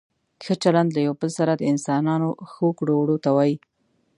[0.43, 3.57] ښه چلند له یو بل سره د انسانانو ښو کړو وړو ته وايي.